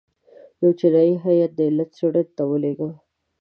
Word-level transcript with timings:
یو 0.61 0.71
چینایي 0.79 1.15
هیات 1.25 1.51
د 1.55 1.59
علت 1.69 1.89
څېړنې 1.97 2.23
ته 2.37 2.43
ولېږه. 2.49 2.89